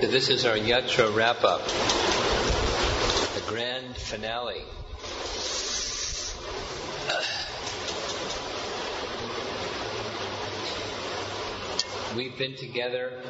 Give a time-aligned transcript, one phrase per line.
[0.00, 1.62] This is our Yatra wrap up,
[3.34, 4.62] the grand finale.
[12.16, 13.22] We've been together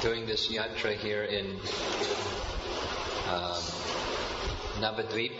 [0.00, 1.56] doing this yatra here in
[3.28, 3.62] um,
[4.78, 5.32] Navadvip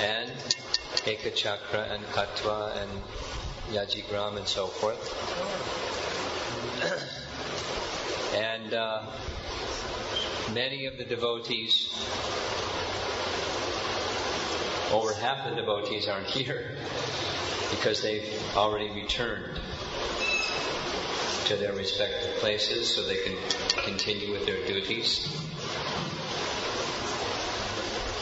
[0.00, 0.30] and
[1.06, 2.90] Ekachakra and Katwa and
[3.72, 5.83] Jajigram and so forth.
[8.34, 9.02] and uh,
[10.52, 11.92] many of the devotees,
[14.92, 16.76] over half the devotees aren't here
[17.70, 19.58] because they've already returned
[21.46, 23.36] to their respective places so they can
[23.84, 25.28] continue with their duties.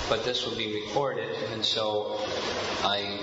[0.09, 2.18] But this will be recorded, and so
[2.82, 3.18] I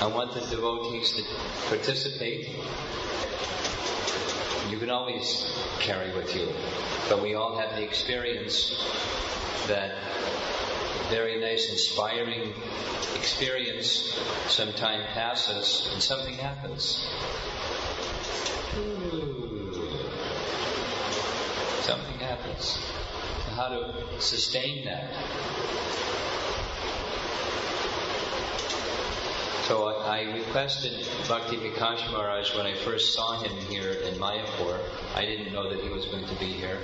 [0.00, 1.24] I want the devotees to
[1.66, 2.48] participate.
[4.70, 6.48] You can always carry with you,
[7.08, 8.80] but we all have the experience
[9.66, 9.96] that
[11.10, 12.54] very nice, inspiring
[13.16, 14.16] experience.
[14.46, 17.04] Some time passes and something happens.
[21.80, 22.78] Something happens.
[23.56, 25.10] How to sustain that?
[29.68, 34.80] So I requested Bhakti Vikash Maharaj when I first saw him here in Mayapur.
[35.14, 36.80] I didn't know that he was going to be here.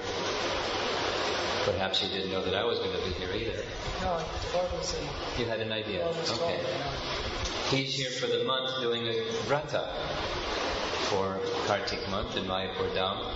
[1.65, 3.65] Perhaps he didn't know that I was going to be here either.
[4.03, 4.23] No,
[5.39, 6.07] You had an idea?
[6.09, 6.61] Okay.
[7.71, 9.15] He's here for the month doing a
[9.49, 9.89] vrata
[11.09, 13.33] for Kartik month in Mayapur Dham.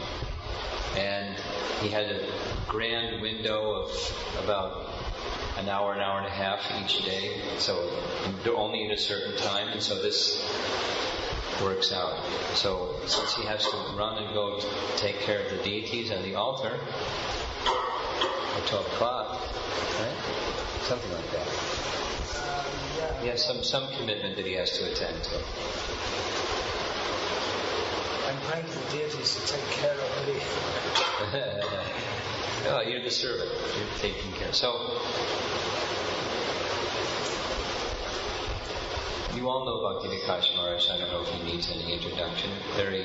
[0.95, 1.39] And
[1.81, 2.29] he had a
[2.67, 4.88] grand window of about
[5.59, 7.41] an hour, an hour and a half each day.
[7.59, 7.91] So
[8.57, 10.39] only at a certain time, and so this
[11.63, 12.25] works out.
[12.55, 14.61] So since he has to run and go
[14.97, 16.79] take care of the deities and the altar
[18.57, 19.41] at 12 o'clock,
[19.99, 20.17] right?
[20.83, 21.49] Something like that.
[23.21, 25.37] He has some, some commitment that he has to attend to.
[28.29, 30.41] I'm praying for the deities to take care of me.
[32.67, 33.51] oh, you're the servant.
[33.77, 34.53] You're taking care.
[34.53, 35.01] So
[39.39, 40.91] You all know Bhakti Vikash Maharaj.
[40.91, 42.51] I don't know if he needs any introduction.
[42.75, 43.05] Very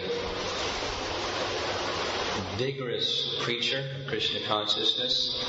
[2.58, 5.46] vigorous preacher of Krishna consciousness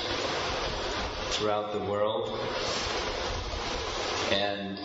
[1.30, 2.28] throughout the world.
[4.30, 4.78] And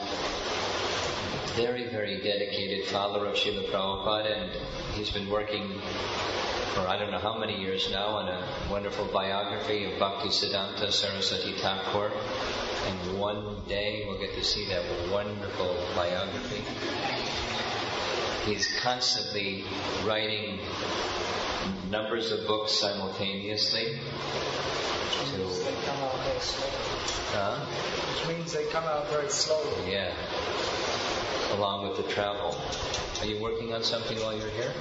[1.55, 4.51] very, very dedicated follower of Srila Prabhupada, and
[4.93, 5.81] he's been working
[6.79, 10.91] for I don't know how many years now on a wonderful biography of Bhakti Siddhanta
[10.91, 12.11] Saraswati Thakur.
[12.87, 16.63] And one day we'll get to see that wonderful biography.
[18.49, 19.65] He's constantly
[20.05, 20.59] writing
[21.89, 23.97] numbers of books simultaneously.
[23.97, 26.73] Which means they come out very slowly.
[27.31, 27.65] Huh?
[28.13, 29.91] Which means they come out very slowly.
[29.91, 30.13] Yeah.
[31.53, 32.55] Along with the travel.
[33.19, 34.73] Are you working on something while you're here?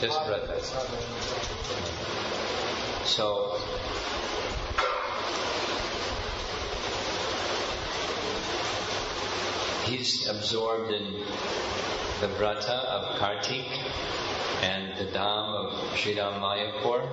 [0.00, 0.58] Just brother.
[3.04, 3.58] So
[9.84, 11.12] he's absorbed in
[12.20, 13.66] the vrata of Kartik
[14.62, 17.06] and the dham of Sridham Mayapur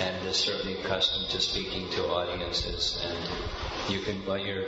[0.00, 4.66] and is certainly accustomed to speaking to audiences and you can by you're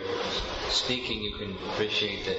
[0.69, 2.39] speaking you can appreciate that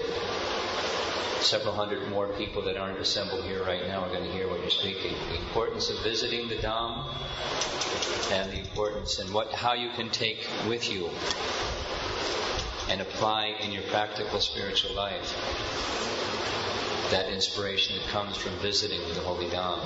[1.42, 4.60] several hundred more people that aren't assembled here right now are going to hear what
[4.62, 5.14] you're speaking.
[5.30, 7.06] The importance of visiting the Dham
[8.32, 11.10] and the importance and what how you can take with you
[12.90, 15.36] and apply in your practical spiritual life
[17.12, 19.80] that inspiration that comes from visiting the Holy Dham.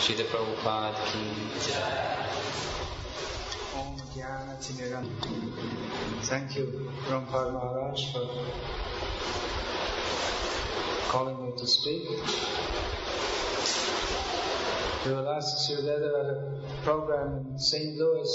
[0.00, 1.20] Srila Prabhupada ki
[6.22, 8.26] Thank you, Romapada Maharaj, for
[11.08, 12.08] calling me to speak.
[15.06, 17.96] We were last together at a program in St.
[17.96, 18.30] Louis,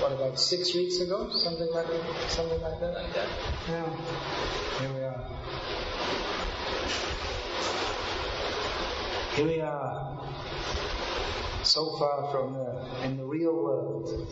[0.00, 2.92] what about six weeks ago, something like that, something like that.
[2.94, 3.28] Like that.
[3.68, 3.88] Yeah.
[4.80, 5.24] Here we are.
[9.34, 10.18] Here we are,
[11.62, 14.28] so far from the, in the real world.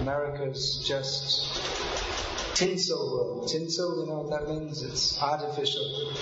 [0.00, 3.48] America's just tinsel world.
[3.48, 4.82] Tinsel, you know what that means?
[4.82, 6.12] It's artificial.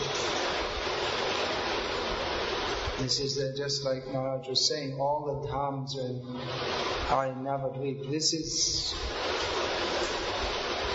[2.98, 6.20] This is uh, just like Maharaj was saying, all the dhams are in,
[7.10, 8.10] are in Navadvip.
[8.10, 8.94] This is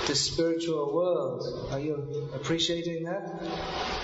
[0.08, 1.70] the spiritual world.
[1.72, 4.03] Are you appreciating that?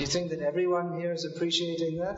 [0.00, 2.16] Do you think that everyone here is appreciating that?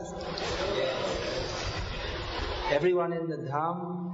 [2.71, 4.09] Everyone in the Dham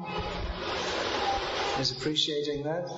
[1.79, 2.89] is appreciating that?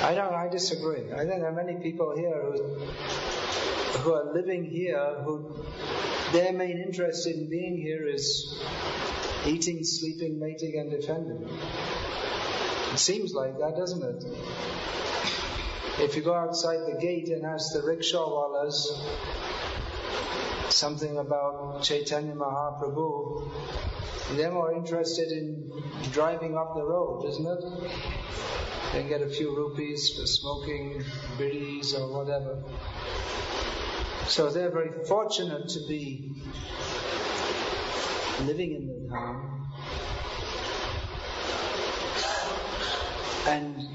[0.00, 1.12] I don't, I disagree.
[1.12, 2.78] I think there are many people here who,
[3.98, 5.66] who are living here who
[6.32, 8.58] their main interest in being here is
[9.44, 11.46] eating, sleeping, mating, and defending.
[12.90, 14.24] It seems like that, doesn't it?
[16.00, 18.86] If you go outside the gate and ask the rickshaw wallahs
[20.70, 23.50] something about Chaitanya Mahaprabhu,
[24.36, 25.70] they're more interested in
[26.12, 27.64] driving up the road, isn't it?
[28.92, 31.02] They get a few rupees for smoking
[31.36, 32.62] biddies or whatever.
[34.28, 36.30] So they're very fortunate to be
[38.44, 39.66] living in the town.
[43.46, 43.88] And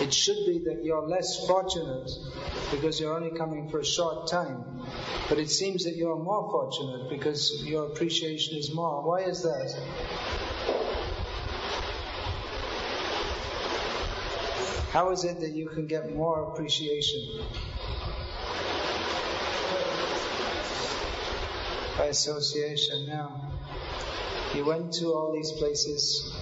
[0.00, 2.10] it should be that you're less fortunate
[2.70, 4.64] because you're only coming for a short time.
[5.28, 9.02] But it seems that you're more fortunate because your appreciation is more.
[9.02, 9.74] Why is that?
[14.90, 17.44] How is it that you can get more appreciation?
[21.98, 23.40] By association now.
[24.54, 26.34] You went to all these places.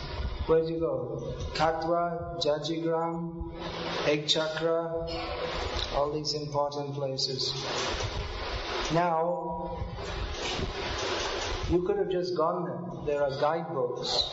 [0.46, 1.34] Where did you go?
[1.54, 3.44] Katwa, Jajigram,
[4.04, 5.10] Ekachakra,
[5.94, 7.54] all these important places.
[8.92, 9.78] Now,
[11.70, 13.14] you could have just gone there.
[13.14, 14.30] There are guidebooks.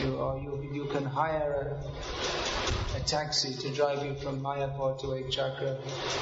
[0.00, 1.76] You, or you, you can hire
[2.94, 5.78] a, a taxi to drive you from Mayapur to Ekachakra.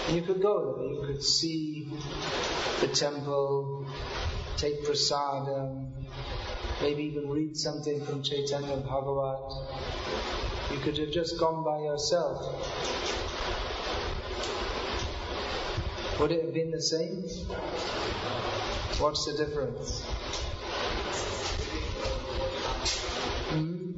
[0.08, 0.86] And you could go there.
[0.86, 1.86] You could see
[2.80, 3.86] the temple,
[4.56, 5.90] take prasadam,
[6.80, 10.49] maybe even read something from Chaitanya Bhagavat.
[10.70, 12.38] You could have just gone by yourself.
[16.18, 17.24] Would it have been the same?
[18.98, 20.04] What's the difference?
[23.48, 23.90] Hmm?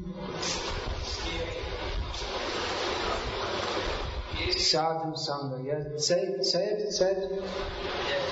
[4.72, 5.98] Sadhu Sangha, yeah.
[5.98, 8.31] Say it, say it, say it.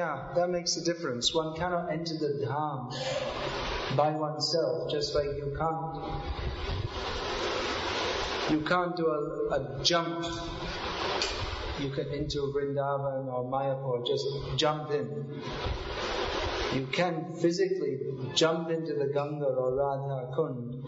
[0.00, 1.34] Yeah, that makes a difference.
[1.34, 2.90] One cannot enter the dham
[3.94, 5.94] by oneself, just like you can't.
[8.50, 9.20] You can't do a,
[9.56, 10.24] a jump.
[11.80, 14.24] You can into Vrindavan or Mayapur, just
[14.56, 15.42] jump in.
[16.74, 17.98] You can physically
[18.34, 20.82] jump into the Ganga or Radha Kund,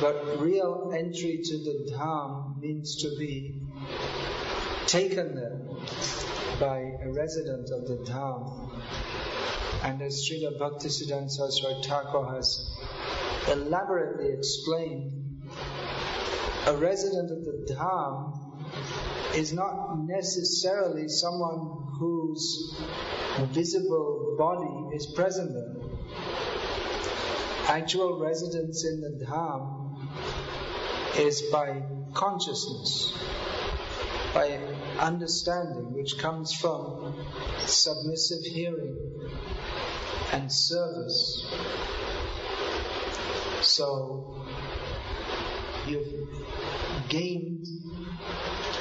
[0.00, 3.60] but real entry to the Dham means to be
[4.86, 8.70] taken there by a resident of the Dham.
[9.82, 12.74] And as Srila Bhaktisiddhanta Saraswati Thakur has
[13.50, 15.12] elaborately explained,
[16.66, 22.80] a resident of the Dham is not necessarily someone whose
[23.52, 25.76] visible body is present there.
[27.68, 29.98] Actual residence in the Dham
[31.18, 31.82] is by
[32.14, 33.12] consciousness,
[34.36, 34.50] by
[34.98, 37.24] understanding, which comes from
[37.60, 38.94] submissive hearing
[40.30, 41.42] and service.
[43.62, 44.36] So,
[45.86, 47.64] you've gained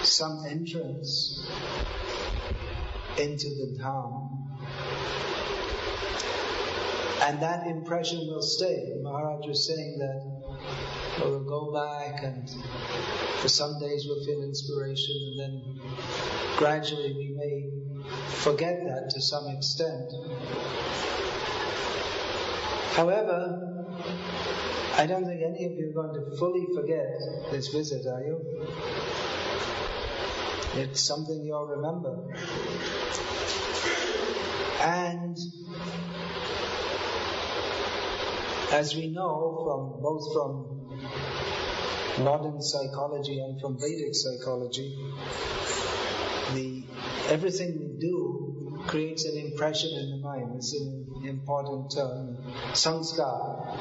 [0.01, 1.39] some entrance
[3.17, 4.29] into the Dham.
[7.21, 8.91] And that impression will stay.
[9.01, 12.49] Maharaj was saying that we'll go back and
[13.39, 15.79] for some days we'll feel inspiration and then
[16.57, 17.75] gradually we may
[18.27, 20.11] forget that to some extent.
[22.93, 23.85] However,
[24.97, 27.07] I don't think any of you are going to fully forget
[27.51, 28.39] this visit, are you?
[30.75, 32.15] It's something you'll remember.
[34.81, 35.37] And
[38.71, 40.74] as we know from both from
[42.19, 44.95] modern psychology and from Vedic psychology,
[46.53, 46.83] the
[47.29, 50.55] everything we do creates an impression in the mind.
[50.55, 52.37] It's an important term.
[52.73, 53.79] Sanskar,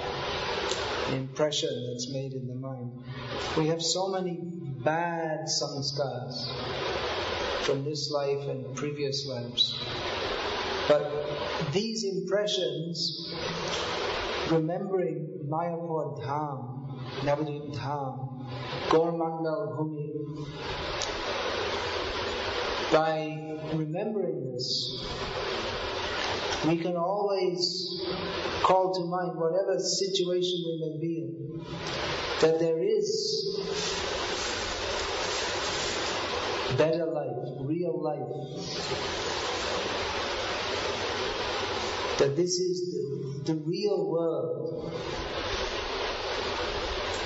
[1.13, 2.93] impression that's made in the mind.
[3.57, 4.41] We have so many
[4.83, 6.51] bad sanskars
[7.65, 9.79] from this life and previous lives.
[10.89, 13.33] But these impressions,
[14.51, 16.84] remembering Mayapur Dham,
[18.91, 20.11] Gormandal Bhumi,
[22.93, 23.15] by
[23.77, 24.67] remembering this,
[26.67, 28.03] we can always
[28.63, 31.65] call to mind whatever situation we may be in,
[32.41, 33.07] that there is
[36.77, 38.19] better life, real life.
[42.19, 44.93] That this is the, the real world.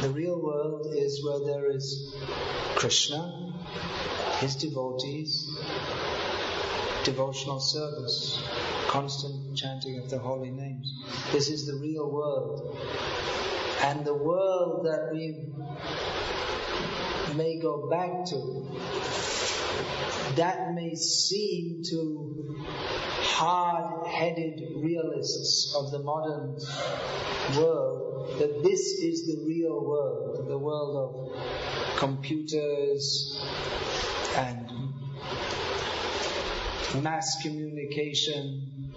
[0.00, 2.14] The real world is where there is
[2.76, 3.52] Krishna,
[4.38, 5.50] his devotees,
[7.05, 8.40] devotional service,
[8.87, 10.95] constant chanting of the holy names.
[11.33, 12.78] This is the real world.
[13.83, 15.35] And the world that we
[17.35, 18.69] may go back to,
[20.37, 22.57] that may seem to
[23.39, 26.57] hard-headed realists of the modern
[27.57, 33.41] world that this is the real world, the world of computers
[34.37, 34.71] and
[37.03, 38.93] mass communication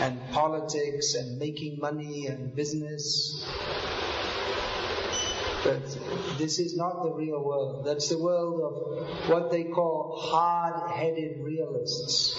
[0.00, 3.44] and politics and making money and business.
[5.70, 7.84] But this is not the real world.
[7.84, 12.34] That's the world of what they call hard-headed realists.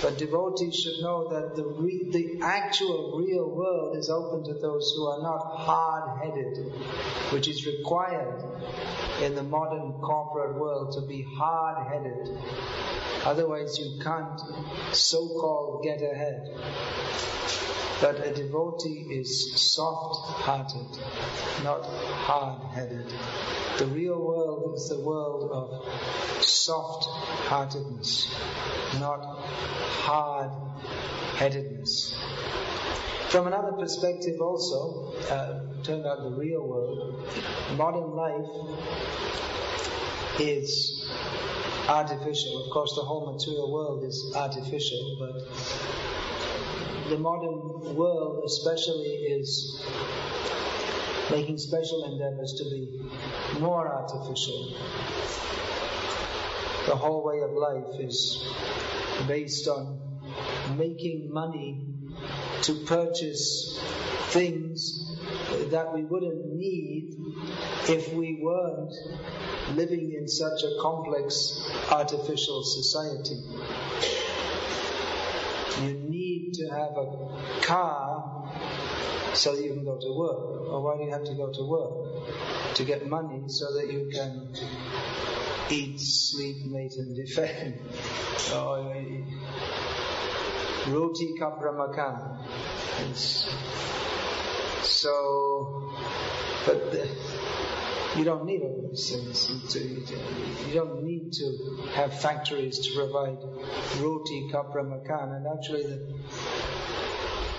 [0.00, 4.94] But devotees should know that the, re- the actual real world is open to those
[4.96, 6.72] who are not hard-headed,
[7.32, 8.42] which is required
[9.20, 12.28] in the modern corporate world to be hard-headed.
[13.28, 14.40] Otherwise you can't
[14.94, 16.48] so-called get ahead.
[18.00, 20.98] But a devotee is soft-hearted,
[21.62, 23.12] not hard-headed.
[23.76, 25.84] The real world is the world of
[26.42, 28.34] soft-heartedness,
[28.98, 29.20] not
[30.08, 32.14] hard-headedness.
[33.28, 37.22] From another perspective also, uh, talking about the real world,
[37.76, 38.48] modern life
[40.40, 41.08] is
[41.88, 42.64] artificial.
[42.64, 49.80] Of course, the whole material world is artificial, but the modern world especially is
[51.30, 54.74] making special endeavors to be more artificial.
[56.86, 58.46] The whole way of life is
[59.26, 60.00] based on
[60.76, 61.86] making money
[62.62, 63.78] to purchase
[64.28, 65.17] things
[65.70, 67.14] that we wouldn't need
[67.88, 68.92] if we weren't
[69.76, 71.60] living in such a complex
[71.90, 73.40] artificial society.
[75.82, 78.50] You need to have a car
[79.34, 80.70] so that you can go to work.
[80.70, 82.74] Or why do you have to go to work?
[82.74, 84.48] To get money so that you can
[85.70, 87.78] eat, sleep, mate and defend.
[88.50, 88.92] Oh,
[90.88, 92.16] roti kapra makan.
[94.82, 95.92] So,
[96.66, 97.08] but the,
[98.16, 99.74] you don't need all these things.
[99.74, 103.38] You don't need to have factories to provide
[104.00, 105.36] roti kapra makan.
[105.36, 106.00] And actually, the,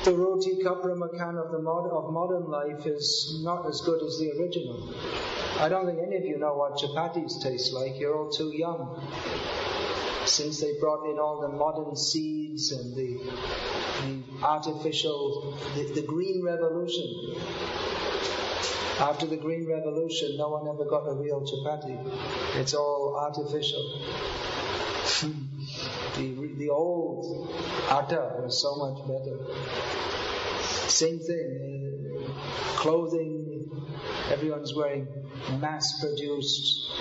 [0.05, 4.17] the roti kapra makan of the mod, of modern life is not as good as
[4.17, 4.93] the original.
[5.59, 7.99] I don't think any of you know what chapatis taste like.
[7.99, 9.01] You're all too young.
[10.29, 13.17] Since they brought in all the modern seeds and the,
[14.05, 17.35] the artificial, the, the green revolution.
[18.99, 21.97] After the green revolution, no one ever got a real chapati.
[22.57, 23.99] It's all artificial.
[26.15, 27.49] the, the old
[27.89, 29.35] atta was so much better.
[30.89, 33.71] Same thing, uh, clothing,
[34.29, 35.07] everyone's wearing
[35.59, 36.91] mass produced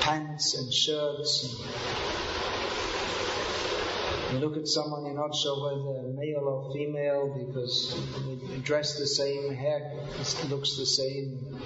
[0.00, 1.54] pants and shirts.
[4.28, 7.96] And you look at someone, you're not sure whether they're male or female because
[8.50, 9.92] they dress the same, hair
[10.48, 11.58] looks the same.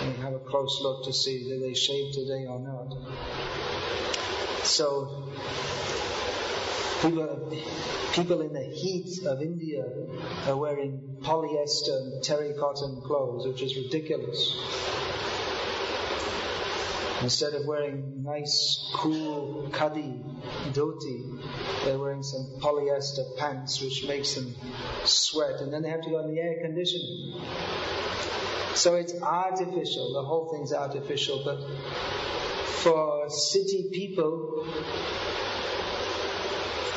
[0.00, 2.94] And you have a close look to see whether they shave today or not.
[4.64, 5.30] So,
[7.02, 7.52] people,
[8.14, 9.84] people in the heat of India
[10.46, 14.56] are wearing polyester and terry cotton clothes, which is ridiculous.
[17.20, 20.22] Instead of wearing nice, cool khadi,
[20.72, 21.40] dhoti,
[21.84, 24.54] they're wearing some polyester pants which makes them
[25.04, 27.40] sweat and then they have to go in the air conditioning.
[28.74, 31.58] So it's artificial, the whole thing's artificial, but
[32.82, 34.64] for city people,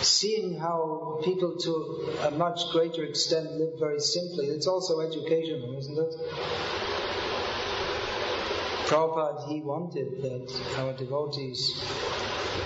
[0.01, 5.97] seeing how people to a much greater extent live very simply, it's also educational, isn't
[5.97, 6.90] it?
[8.91, 11.81] Prabhupada, he wanted that our devotees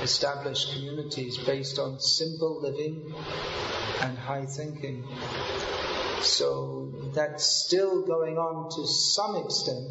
[0.01, 3.13] established communities based on simple living
[4.01, 5.05] and high thinking.
[6.23, 9.85] So that's still going on to some extent.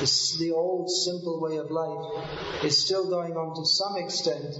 [0.00, 4.56] This, the old simple way of life is still going on to some extent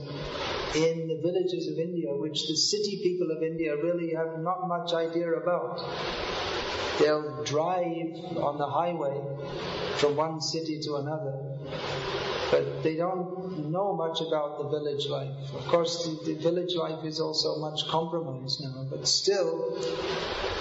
[0.76, 4.92] in the villages of India, which the city people of India really have not much
[4.92, 5.80] idea about.
[7.00, 11.34] They'll drive on the highway from one city to another,
[12.50, 15.54] but they don't know much about the village life.
[15.54, 19.76] Of course, the, the village life is also much compromised now, but still,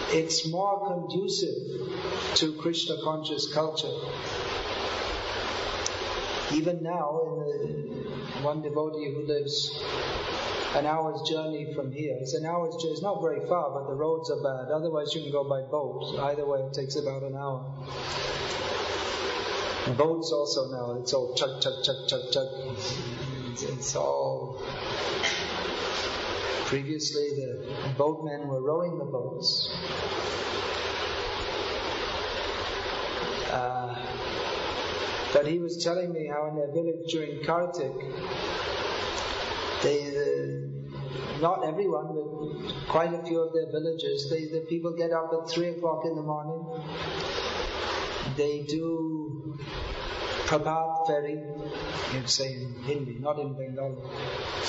[0.09, 3.95] it's more conducive to Krishna conscious culture.
[6.51, 7.21] Even now,
[7.63, 9.71] in the one devotee who lives
[10.75, 12.15] an hour's journey from here.
[12.19, 12.93] It's an hour's journey.
[12.93, 14.71] It's not very far, but the roads are bad.
[14.71, 16.19] Otherwise, you can go by boat.
[16.19, 17.65] Either way, it takes about an hour.
[19.87, 20.99] Boats also now.
[20.99, 22.47] It's all chug chug chug chug chug.
[23.61, 24.61] It's, all.
[26.65, 29.69] Previously, the boatmen were rowing the boats.
[33.51, 33.95] Uh,
[35.33, 37.91] but he was telling me how in their village during Kartik,
[39.81, 45.11] they, uh, not everyone, but quite a few of their villages, they, the people get
[45.11, 46.63] up at three o'clock in the morning.
[48.39, 49.59] They do
[50.47, 51.35] Prabhat pheri,
[52.13, 53.97] you'd say in Hindi, not in Bengali.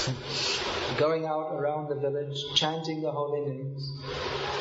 [0.98, 3.92] Going out around the village, chanting the holy names.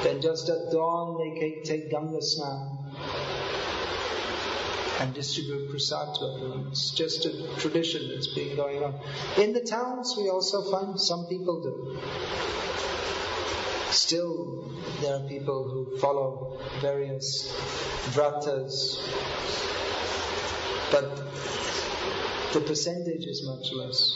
[0.03, 2.77] Then just at dawn they take, Ganga Snan
[4.99, 6.67] and distribute prasad to everyone.
[6.69, 8.93] It's just a tradition that's been going on.
[9.37, 11.99] In the towns, we also find some people do.
[13.91, 17.51] Still, there are people who follow various
[18.11, 18.97] vratas,
[20.91, 21.15] but
[22.53, 24.15] the percentage is much less.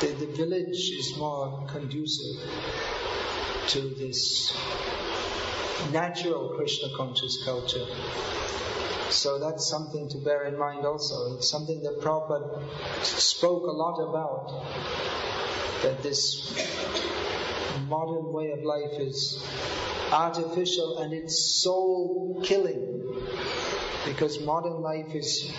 [0.00, 2.36] The, the village is more conducive
[3.68, 4.52] to this
[5.92, 7.86] natural Krishna conscious culture.
[9.10, 11.36] So that's something to bear in mind also.
[11.36, 12.62] It's something that Prabhupada
[13.02, 14.64] spoke a lot about.
[15.82, 16.52] That this
[17.88, 19.42] modern way of life is
[20.12, 22.92] artificial and it's soul killing.
[24.04, 25.50] Because modern life is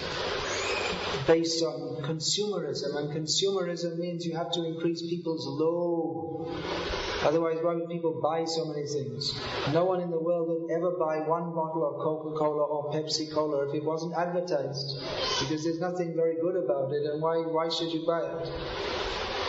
[1.28, 6.48] based on consumerism, and consumerism means you have to increase people's Lobh.
[7.24, 9.38] Otherwise, why would people buy so many things?
[9.74, 13.30] No one in the world would ever buy one bottle of Coca Cola or Pepsi
[13.34, 14.98] Cola if it wasn't advertised,
[15.42, 18.52] because there's nothing very good about it, and why, why should you buy it?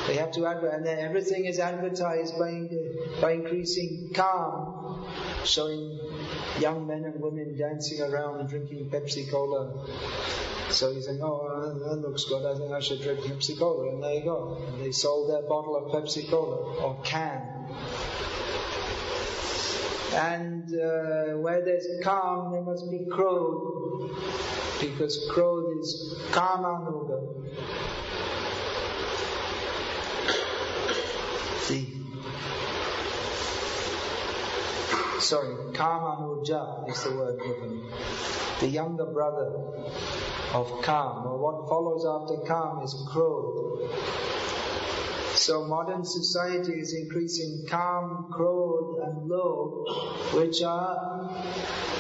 [0.09, 2.67] They have to advertise, and then everything is advertised by,
[3.21, 5.05] by increasing Kam,
[5.45, 6.01] showing
[6.59, 9.71] young men and women dancing around and drinking Pepsi Cola.
[10.71, 12.45] So he's saying, oh, that looks good.
[12.45, 13.93] I think I should drink Pepsi Cola.
[13.93, 14.57] And there you go.
[14.67, 17.43] And they sold their bottle of Pepsi Cola or can.
[20.15, 24.09] And uh, where there's Kam, there must be Krodh,
[24.81, 27.35] because Krodh is kamanuga.
[31.69, 31.85] The
[35.21, 37.83] sorry, kamanuja is the word given.
[38.61, 39.53] The younger brother
[40.55, 43.87] of Kam, or what follows after Kam is Krodh.
[45.35, 51.31] So modern society is increasing Kam, Krodh, and Lobh, which are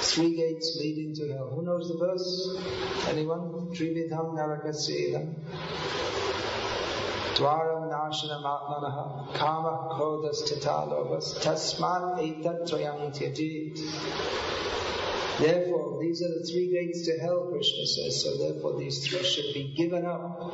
[0.00, 1.50] three gates leading to hell.
[1.54, 2.57] Who knows the verse?
[3.07, 3.68] Anyone?
[3.74, 5.35] Trividham Narakasedam.
[7.38, 9.94] Dwaram nashanam kama
[11.40, 12.18] tasmat
[13.14, 13.79] tyajit.
[15.38, 19.55] Therefore, these are the three gates to hell, Krishna says, so therefore these three should
[19.55, 20.53] be given up.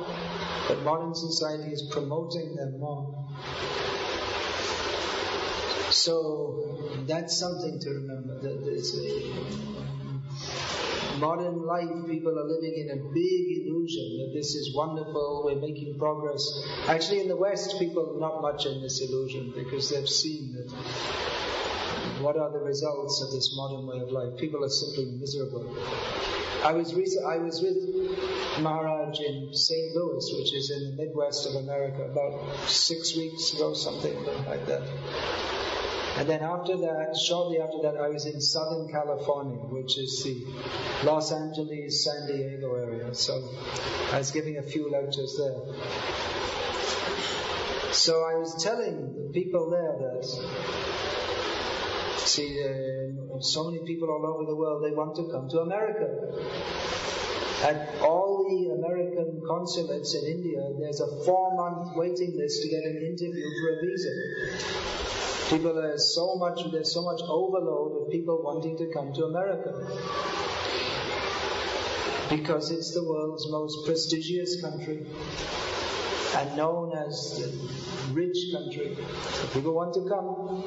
[0.69, 3.25] But modern society is promoting them more.
[5.89, 8.41] So that's something to remember.
[8.43, 8.63] That
[11.19, 15.99] modern life, people are living in a big illusion that this is wonderful, we're making
[15.99, 16.43] progress.
[16.89, 20.71] Actually, in the West, people are not much in this illusion because they've seen that
[22.21, 24.39] what are the results of this modern way of life?
[24.39, 25.67] People are simply miserable.
[26.65, 27.77] I was rec- I was with
[28.63, 29.95] Maharaj in St.
[29.95, 34.83] Louis, which is in the Midwest of America, about six weeks ago, something like that.
[36.17, 41.07] And then after that, shortly after that, I was in Southern California, which is the
[41.07, 43.15] Los Angeles, San Diego area.
[43.15, 43.51] So
[44.13, 45.75] I was giving a few lectures there.
[47.93, 50.25] So I was telling the people there that
[52.35, 56.09] See, uh, so many people all over the world, they want to come to America.
[57.63, 62.83] At all the American consulates in India, there's a four month waiting list to get
[62.83, 65.24] an interview for a visa.
[65.55, 69.71] People are so much, there's so much overload of people wanting to come to America.
[72.29, 75.07] Because it's the world's most prestigious country
[76.37, 78.97] and known as the rich country.
[79.31, 80.65] So people want to come.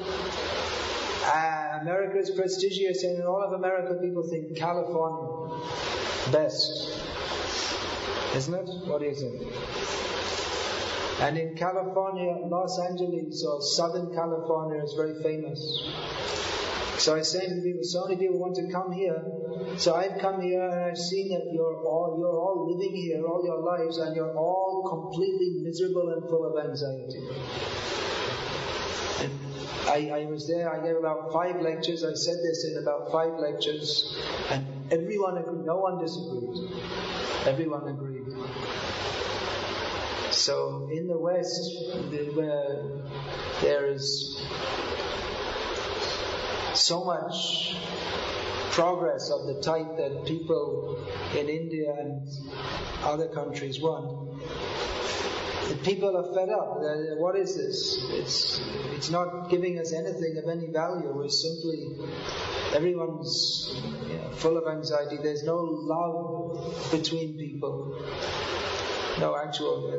[1.26, 5.60] Uh, America is prestigious, and in all of America, people think California
[6.32, 6.98] best.
[8.34, 8.70] Isn't it?
[8.86, 10.07] What do you think?
[11.20, 15.58] And in California, Los Angeles or Southern California is very famous.
[16.98, 19.22] So I say to people, so many people want to come here.
[19.78, 23.44] So I've come here and I've seen that you're all, you're all living here all
[23.44, 27.22] your lives and you're all completely miserable and full of anxiety.
[29.20, 29.38] And
[29.88, 33.32] I, I was there, I gave about five lectures, I said this in about five
[33.38, 34.16] lectures,
[34.50, 36.70] and everyone agreed, no one disagreed.
[37.46, 38.17] Everyone agreed.
[40.48, 41.60] So in the West,
[42.34, 43.02] where
[43.60, 44.40] there is
[46.72, 47.76] so much
[48.70, 51.06] progress of the type that people
[51.36, 52.26] in India and
[53.02, 54.40] other countries want,
[55.68, 56.78] the people are fed up.
[57.18, 58.02] What is this?
[58.12, 58.62] It's,
[58.96, 61.20] it's not giving us anything of any value.
[61.24, 61.94] It's simply,
[62.74, 65.18] everyone's you know, full of anxiety.
[65.22, 68.02] There's no love between people.
[69.20, 69.90] No actual,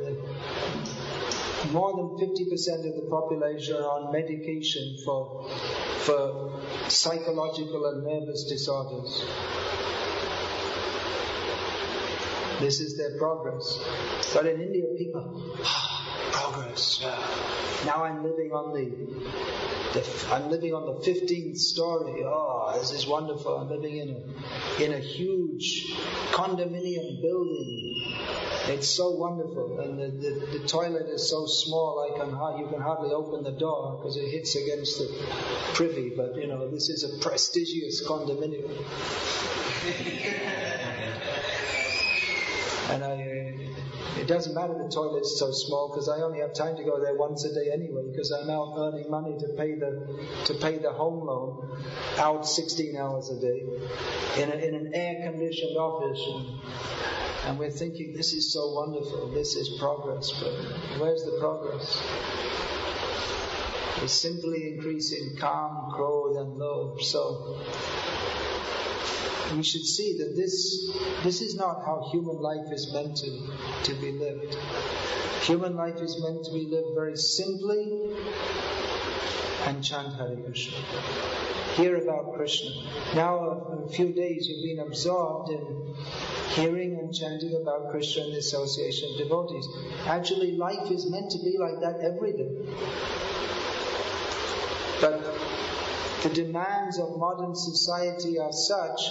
[1.72, 5.50] more than 50% of the population are on medication for,
[6.00, 9.24] for psychological and nervous disorders.
[12.60, 13.80] This is their progress.
[14.34, 17.02] But in India, people, ah, progress.
[17.86, 22.24] Now I'm living on the, the, I'm living on the 15th story.
[22.26, 23.58] Oh, this is wonderful.
[23.58, 25.86] I'm living in a in a huge
[26.32, 28.00] condominium building.
[28.68, 32.06] It's so wonderful, and the, the, the toilet is so small.
[32.06, 35.08] I can you can hardly open the door because it hits against the
[35.74, 36.14] privy.
[36.16, 38.70] But you know, this is a prestigious condominium.
[42.90, 43.14] And I,
[44.20, 47.14] it doesn't matter the toilet's so small because I only have time to go there
[47.14, 50.92] once a day anyway because I'm out earning money to pay the to pay the
[50.92, 51.80] home loan
[52.18, 53.64] out 16 hours a day
[54.42, 56.20] in, a, in an air conditioned office.
[56.34, 60.54] And, and we're thinking this is so wonderful, this is progress, but
[61.00, 62.02] where's the progress?
[64.02, 67.02] It's simply increasing Kam, Krodh, and Lobh.
[67.02, 67.60] So
[69.56, 70.90] we should see that this,
[71.24, 73.40] this is not how human life is meant to,
[73.84, 74.56] to be lived.
[75.44, 78.16] Human life is meant to be lived very simply
[79.70, 80.78] and chant Hare Krishna.
[81.76, 82.72] Hear about Krishna.
[83.14, 85.94] Now, a few days you've been absorbed in
[86.56, 89.68] hearing and chanting about Krishna in the association of devotees.
[90.08, 92.50] Actually, life is meant to be like that every day.
[95.02, 95.22] But
[96.24, 99.02] the demands of modern society are such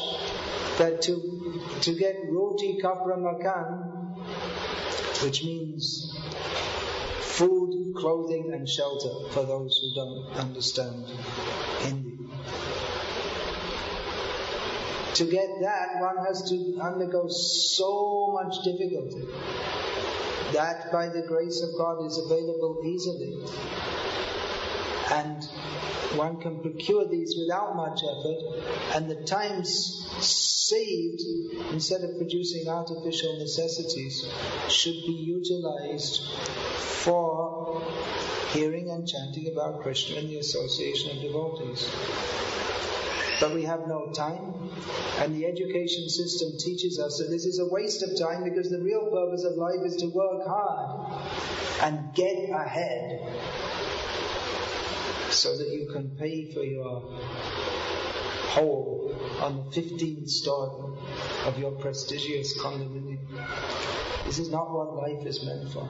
[0.79, 3.69] that to, to get roti kapra makan,
[5.23, 6.13] which means
[7.39, 11.07] food, clothing, and shelter for those who don't understand
[11.79, 12.19] Hindi.
[15.15, 19.27] To get that, one has to undergo so much difficulty.
[20.53, 23.35] That, by the grace of God, is available easily.
[25.11, 25.43] And
[26.17, 31.21] one can procure these without much effort, and the time saved,
[31.73, 34.25] instead of producing artificial necessities,
[34.69, 36.23] should be utilized
[37.05, 37.83] for
[38.51, 41.91] hearing and chanting about Krishna and the association of devotees.
[43.41, 44.55] But we have no time,
[45.19, 48.83] and the education system teaches us that this is a waste of time because the
[48.83, 51.23] real purpose of life is to work hard
[51.83, 53.21] and get ahead
[55.39, 57.01] so that you can pay for your
[58.49, 60.97] hole on um, the 15th story
[61.45, 63.21] of your prestigious condominium.
[64.25, 65.89] This is not what life is meant for.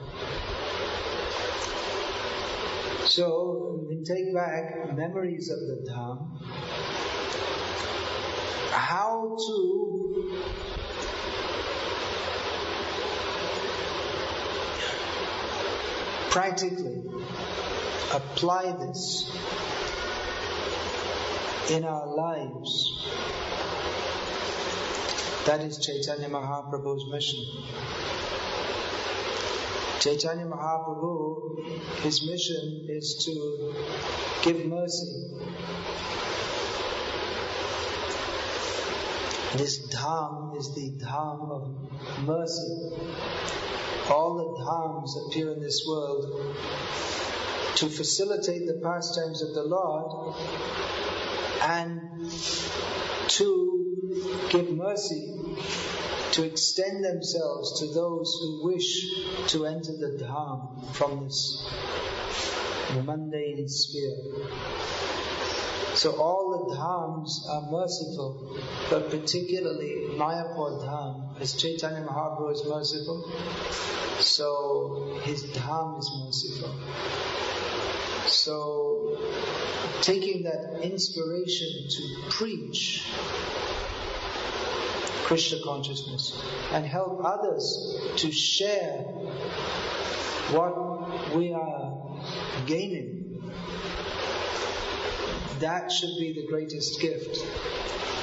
[3.05, 6.29] So, we take back memories of the Dham.
[8.71, 10.43] How to
[16.29, 17.08] practically
[18.13, 19.29] apply this
[21.69, 23.05] in our lives,
[25.45, 27.39] that is Chaitanya Mahaprabhu's mission.
[29.99, 31.63] Chaitanya Mahaprabhu,
[32.01, 33.73] his mission is to
[34.43, 35.25] give mercy.
[39.57, 42.79] This dham is the dham of mercy.
[44.09, 46.55] All the dhams appear in this world
[47.75, 50.35] to facilitate the pastimes of the Lord
[51.61, 52.31] and
[53.27, 55.33] to give mercy,
[56.31, 59.05] to extend themselves to those who wish
[59.47, 61.63] to enter the dham from this
[63.05, 64.49] mundane sphere.
[65.99, 68.57] So all the dhams are merciful,
[68.89, 73.29] but particularly Mayapur dham, as Chaitanya Mahaprabhu is merciful,
[74.21, 76.73] so his dham is merciful.
[78.27, 79.17] So
[80.01, 83.11] taking that inspiration to preach
[85.25, 89.01] Krishna consciousness and help others to share
[90.55, 91.91] what we are
[92.65, 93.28] gaining
[95.59, 97.45] that should be the greatest gift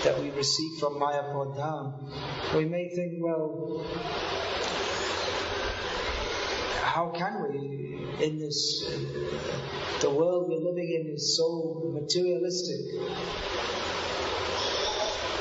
[0.04, 2.54] that we receive from Mayapur Dham.
[2.54, 3.84] We may think, well,
[6.82, 7.76] how can we
[8.20, 8.84] in this,
[10.00, 12.80] the world we're living in is so materialistic.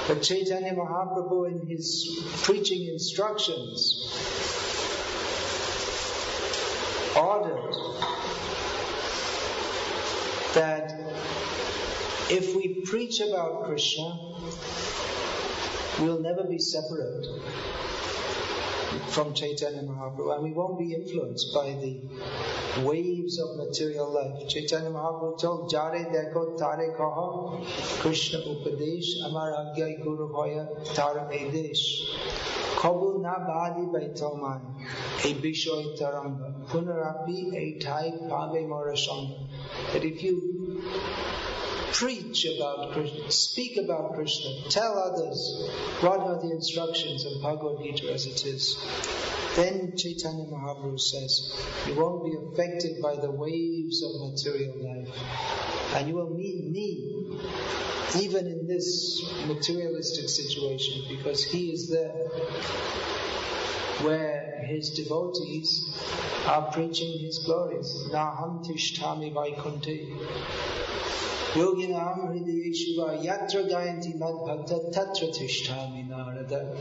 [0.08, 4.02] But Chaitanya Mahaprabhu in his preaching instructions
[7.16, 7.74] ordered
[10.54, 10.95] that
[12.30, 14.18] if we preach about Krishna,
[16.00, 17.26] we'll never be separate
[19.10, 22.02] from Chaitanya Mahaprabhu and we won't be influenced by the
[22.84, 24.48] waves of material life.
[24.50, 27.64] Chaitanya Mahaprabhu told, Jare deko tare kaha
[28.02, 31.86] Krishna upadesh amar agya guru hoya tara edesh.
[32.76, 34.62] Kabu na badi baitomai
[35.24, 39.48] a bishoy taranga punarapi a thai pave morashanga.
[39.94, 40.55] That if you
[41.94, 45.70] preach about Krishna, speak about Krishna, tell others
[46.02, 48.78] what are the instructions of Bhagavad Gita as it is.
[49.56, 51.54] Then Chaitanya Mahaprabhu says,
[51.88, 55.16] you won't be affected by the waves of material life.
[55.96, 57.16] And you will meet me
[58.18, 62.28] even in this materialistic situation because he is there
[64.02, 65.90] where his devotees
[66.46, 68.08] are preaching his glories.
[68.12, 70.16] Naham tishtami vaikunte.
[71.54, 76.78] Yoginam hridayeshva yatra gayanti madbhakta tatra tishtami narada.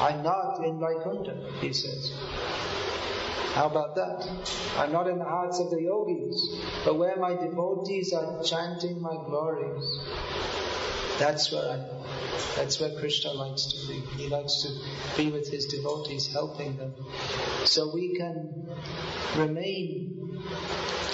[0.00, 2.12] I'm not in Vaikuntha, he says.
[3.52, 4.30] How about that?
[4.78, 9.16] I'm not in the hearts of the yogis, but where my devotees are chanting my
[9.26, 9.84] glories,
[11.20, 12.00] that's where I
[12.56, 14.00] that's where Krishna likes to be.
[14.16, 16.94] He likes to be with his devotees, helping them.
[17.64, 18.66] So we can
[19.36, 20.40] remain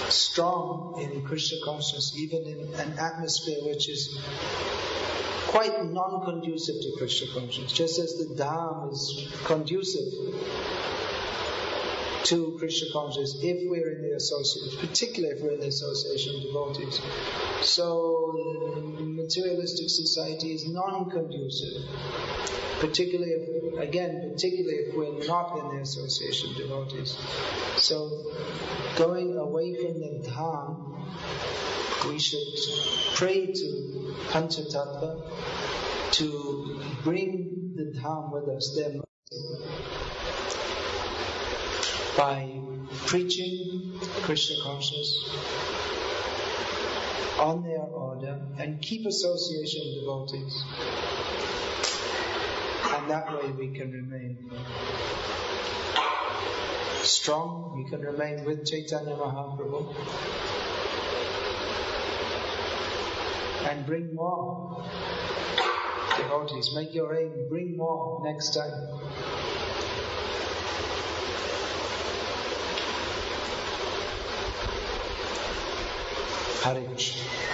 [0.09, 4.17] strong in Krishna consciousness, even in an atmosphere which is
[5.47, 10.07] quite non-conducive to Krishna consciousness, just as the Dham is conducive
[12.23, 16.41] to Krishna consciousness if we're in the association, particularly if we're in the association of
[16.41, 16.99] devotees.
[17.61, 18.86] So
[19.27, 21.83] materialistic society is non-conducive,
[22.79, 27.17] particularly if, again, particularly if we're not in the association of devotees.
[27.75, 28.23] So
[28.95, 32.47] going away from the dham, we should
[33.15, 35.21] pray to Panchatattva
[36.11, 39.03] to bring the dham with us, their mercy
[42.17, 42.59] by
[43.05, 45.76] preaching Krishna consciousness
[47.39, 50.63] on their order and keep association with devotees.
[52.95, 54.37] And that way we can remain
[57.03, 59.93] strong, we can remain with Chaitanya Mahaprabhu
[63.69, 64.83] and bring more
[66.17, 66.73] devotees.
[66.73, 69.36] Make your aim, bring more next time.
[76.67, 76.83] Hare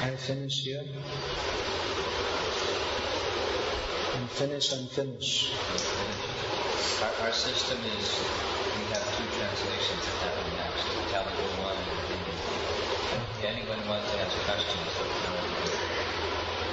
[0.02, 0.82] I finish here.
[4.16, 5.54] And finish and finish.
[7.04, 8.10] Our, our system is
[8.74, 12.34] we have two translations that happen next, Telugu one and Hindi.
[13.38, 14.90] If anyone wants to ask questions,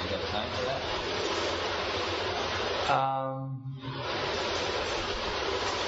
[0.01, 0.81] you have time for that?
[2.89, 3.61] Um,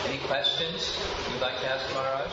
[0.06, 1.00] Any questions
[1.32, 2.32] you'd like to ask Maharaj?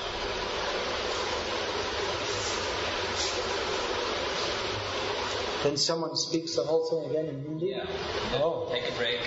[5.62, 7.66] Then someone speaks the whole thing again in Hindi?
[7.66, 7.86] Yeah.
[8.34, 8.68] Oh.
[8.70, 9.20] Take a break.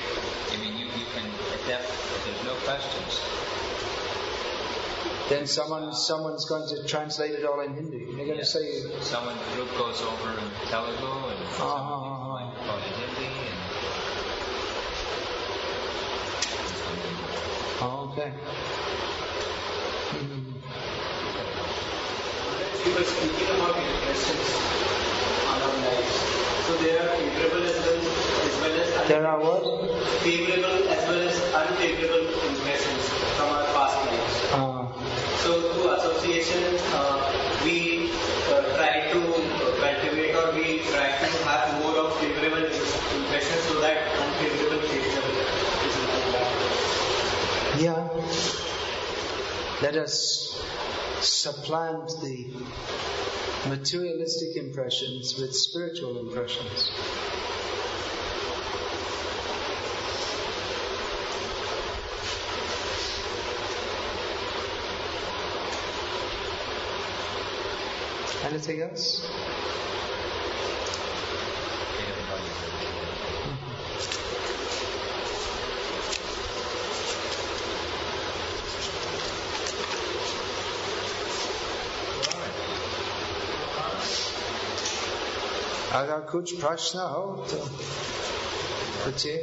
[0.51, 3.21] I mean, you, you can, if, that, if there's no questions,
[5.29, 8.05] Then someone someone's going to translate it all in Hindi.
[8.15, 12.51] They're going to say, someone group goes over in Telugu and ah, someone ah, ah,
[12.51, 13.59] microphone in Hindi and
[18.11, 18.31] okay.
[20.11, 20.43] Mm.
[22.85, 24.82] We were speaking about impressions on our lives.
[26.65, 27.99] So there are favorable as well
[28.47, 29.63] as well as There are what?
[30.23, 34.35] favorable as well as unfavorable impressions from our past lives.
[34.53, 34.87] Uh,
[35.43, 36.63] So through association,
[36.95, 37.19] uh,
[37.65, 38.07] we
[38.47, 39.19] uh, try to
[39.83, 45.27] cultivate or we try to have more of favorable impressions so that unfavorable picture
[45.87, 47.83] is not there.
[47.83, 48.07] yeah.
[49.81, 50.15] Let us
[51.21, 52.47] supplant the
[53.67, 56.91] materialistic impressions with spiritual impressions.
[68.43, 69.12] Anything else?
[86.12, 87.58] अगर कुछ प्रश्न हो तो
[89.04, 89.36] पूछिए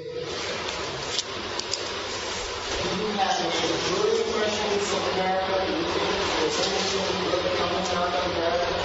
[2.86, 5.56] Do you have any good impressions of America?
[5.66, 8.76] Do you think there's anything good coming out of America?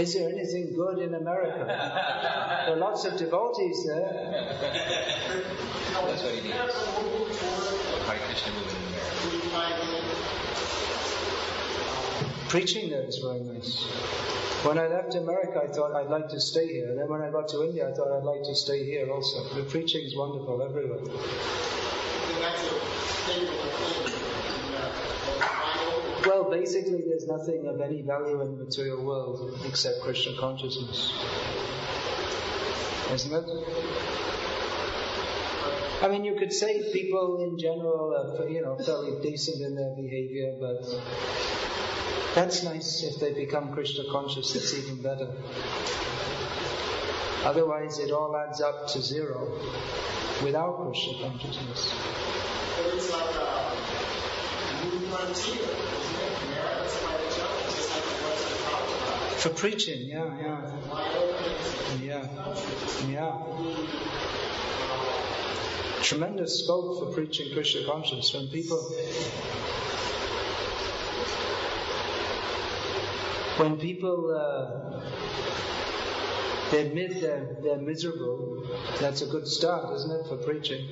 [0.00, 1.64] Is there anything good in America?
[1.66, 4.08] there are lots of devotees there.
[6.06, 6.54] That's what he needs.
[8.06, 8.86] Hare Krishna movement
[9.34, 10.38] in America.
[12.53, 13.81] Preaching there is very nice.
[14.63, 16.87] When I left America, I thought I'd like to stay here.
[16.87, 19.55] And then when I got to India, I thought I'd like to stay here also.
[19.55, 20.99] The preaching is wonderful everywhere.
[26.27, 31.11] Well, basically, there's nothing of any value in the material world except Krishna consciousness.
[33.11, 34.42] Isn't it?
[36.03, 39.95] I mean, you could say people in general are, you know, fairly decent in their
[39.95, 40.83] behavior, but
[42.35, 44.53] that's nice if they become Krishna conscious.
[44.53, 45.29] It's even better.
[47.45, 49.47] Otherwise, it all adds up to zero
[50.43, 51.95] without Krishna consciousness.
[52.75, 53.75] But it's like uh,
[54.71, 56.37] a new frontier, isn't it?
[56.51, 59.35] America's quite a challenge, just like it was in Colorado.
[59.37, 60.59] For preaching, yeah, yeah,
[62.01, 62.27] yeah,
[63.07, 63.37] yeah.
[63.55, 64.42] Mm.
[66.03, 68.33] Tremendous scope for preaching Krishna consciousness.
[68.33, 68.77] When people,
[73.57, 74.99] when people uh,
[76.71, 78.67] they admit they're, they're miserable,
[78.99, 80.85] that's a good start, isn't it, for preaching?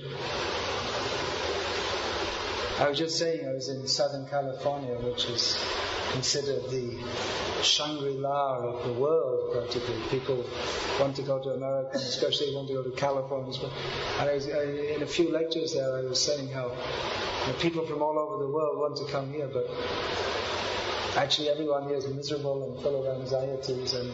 [2.79, 5.61] I was just saying I was in Southern California, which is
[6.11, 6.97] considered the
[7.63, 9.95] Shangri-La of the world, practically.
[10.09, 10.45] People
[10.99, 13.53] want to go to America, especially want to go to California.
[14.19, 14.63] And I was, I,
[14.95, 18.43] in a few lectures there, I was saying how you know, people from all over
[18.43, 19.69] the world want to come here, but
[21.15, 24.13] actually everyone here is miserable and full of anxieties, and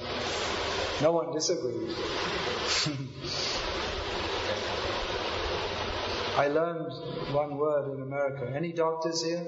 [1.01, 1.95] no one disagrees.
[6.37, 6.93] I learned
[7.33, 8.53] one word in America.
[8.55, 9.43] Any doctors here?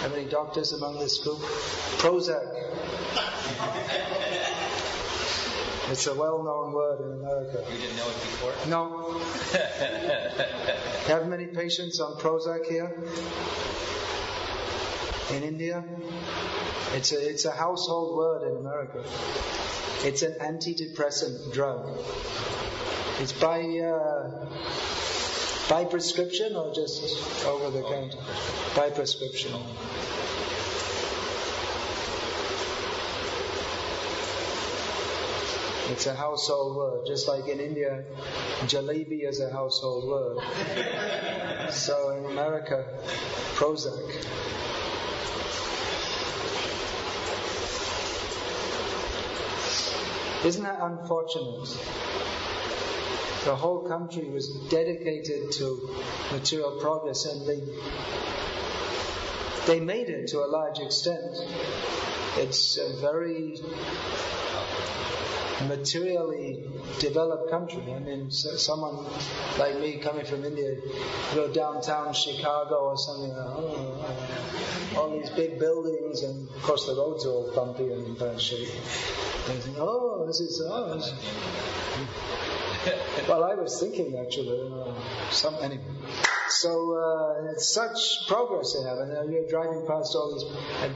[0.00, 1.38] Have any doctors among this group?
[1.98, 2.46] Prozac.
[5.90, 7.64] It's a well-known word in America.
[7.70, 8.54] You didn't know it before?
[8.68, 9.18] No.
[11.08, 12.96] Have many patients on Prozac here?
[15.36, 15.84] In India?
[16.94, 19.04] It's a, it's a household word in America.
[20.02, 21.90] It's an antidepressant drug.
[23.18, 24.46] It's by, uh,
[25.70, 28.18] by prescription or just over the counter?
[28.74, 29.52] By prescription.
[35.92, 38.04] It's a household word, just like in India,
[38.62, 40.38] jalebi is a household word.
[41.70, 42.84] So in America,
[43.54, 43.96] Prozac.
[50.44, 51.68] Isn't that unfortunate?
[53.44, 55.88] The whole country was dedicated to
[56.30, 57.62] material progress and they
[59.66, 61.36] they made it to a large extent.
[62.36, 63.56] It's a very
[65.68, 66.64] materially
[66.98, 67.82] developed country.
[67.92, 69.04] I mean, so someone
[69.58, 70.76] like me coming from India,
[71.34, 76.94] go downtown Chicago or something, oh, uh, all these big buildings, and of course the
[76.94, 78.68] roads are all bumpy and in bad shape.
[79.48, 81.12] And think, oh, this is, oh, this
[83.28, 85.84] well, I was thinking actually, uh, some anyway.
[86.50, 90.44] So uh, it's such progress they have, and you're driving past all these
[90.82, 90.92] uh,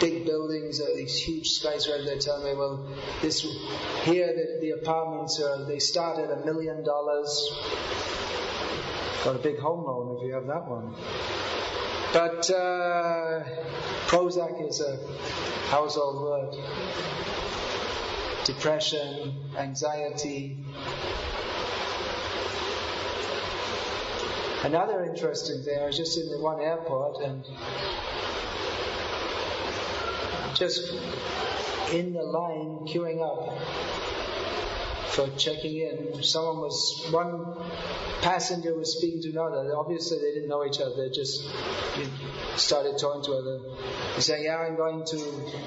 [0.00, 2.06] big buildings, uh, these huge skyscrapers.
[2.06, 2.86] They tell me, well,
[3.22, 3.40] this
[4.02, 7.50] here the, the apartments uh, they start at a million dollars.
[9.24, 10.94] Got a big home loan if you have that one.
[12.12, 13.44] But uh,
[14.08, 14.98] Prozac is a
[15.68, 16.54] household word.
[18.44, 20.58] Depression, anxiety.
[24.64, 27.44] Another interesting thing, I was just in the one airport and
[30.54, 30.92] just
[31.92, 33.56] in the line queuing up
[35.10, 36.22] for checking in.
[36.22, 37.46] Someone was, one
[38.20, 39.74] passenger was speaking to another.
[39.76, 40.94] Obviously, they didn't know each other.
[40.96, 41.48] They just
[42.56, 43.60] started talking to other.
[44.16, 45.18] He's saying, "Yeah, I'm going to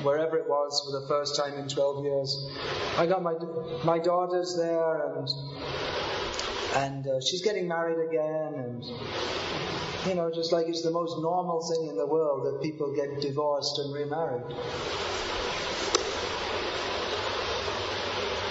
[0.04, 2.50] wherever it was for the first time in 12 years.
[2.98, 3.36] I got my
[3.84, 5.28] my daughters there, and
[6.76, 8.84] and uh, she's getting married again, and."
[10.08, 13.22] You know, just like it's the most normal thing in the world that people get
[13.22, 14.42] divorced and remarried.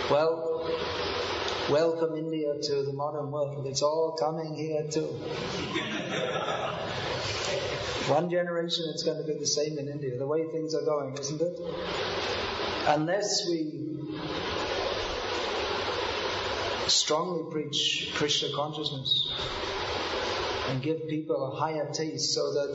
[0.09, 0.65] Well,
[1.69, 3.67] welcome India to the modern world.
[3.67, 5.07] It's all coming here too.
[8.07, 11.17] One generation it's going to be the same in India, the way things are going,
[11.19, 11.59] isn't it?
[12.87, 13.90] Unless we
[17.11, 19.29] strongly preach Krishna consciousness
[20.69, 22.71] and give people a higher taste so that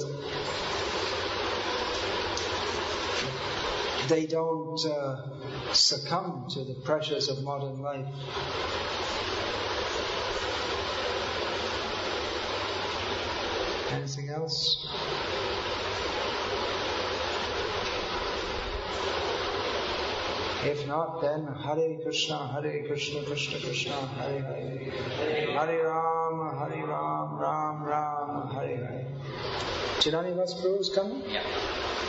[4.10, 8.06] they don't uh, succumb to the pressures of modern life.
[13.92, 14.86] Anything else?
[20.66, 24.92] If not, then Hare Krishna, Hare Krishna, Krishna Krishna, Hare Hare.
[25.58, 29.06] Hare Ram, Hare Ram, Ram Ram, Hare Hare.
[30.00, 31.22] Chinani Prabhu is coming?
[31.30, 31.44] Yeah.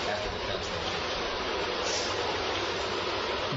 [0.08, 0.96] After the translation.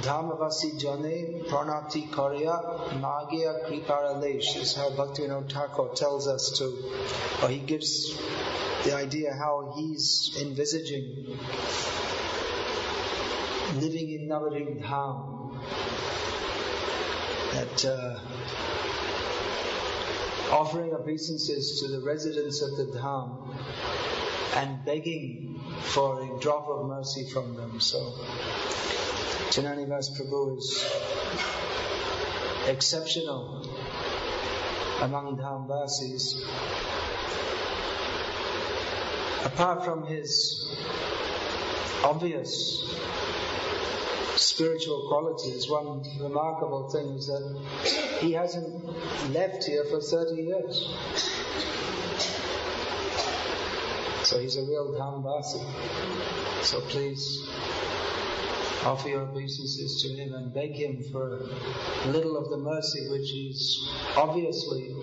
[0.02, 2.56] Dhamavasi jane pranati karya
[3.00, 4.58] nagia kriparalesh.
[4.58, 6.66] Is how Bhaktivinoda Thakur tells us to,
[7.42, 8.18] or he gives
[8.84, 11.40] the idea how he's envisaging
[13.76, 15.52] living in Navadvip Dham.
[17.54, 18.20] That uh,
[20.54, 23.56] offering obeisances to the residents of the Dham
[24.56, 27.80] and begging for a drop of mercy from them.
[27.80, 28.14] So,
[29.50, 30.86] Jananivas Prabhu is
[32.68, 33.68] exceptional
[35.02, 36.36] among dham Dhamvasis.
[39.46, 40.68] Apart from his
[42.04, 42.84] obvious
[44.60, 48.84] spiritual qualities, one remarkable thing is that he hasn't
[49.32, 50.94] left here for 30 years.
[54.24, 55.64] So he's a real Dhamvasi.
[56.66, 57.48] So please
[58.84, 61.38] offer your obeisances to him and beg him for
[62.04, 64.94] a little of the mercy which he's obviously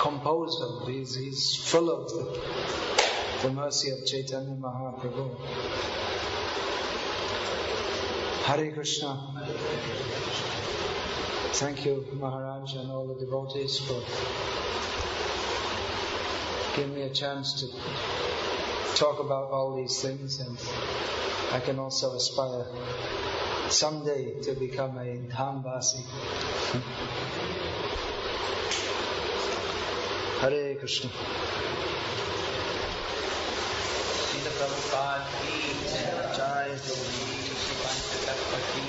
[0.00, 0.88] composed of.
[0.88, 6.05] He's, he's full of the, the mercy of Chaitanya Mahaprabhu.
[8.46, 9.18] Hare Krishna.
[11.54, 14.00] Thank you, Maharaj, and all the devotees for
[16.76, 17.66] giving me a chance to
[18.94, 20.56] talk about all these things, and
[21.50, 22.66] I can also aspire
[23.68, 26.04] someday to become a Dhamvasi.
[30.38, 31.10] Hare Krishna.
[34.56, 35.26] Prabhupada
[37.74, 38.86] پر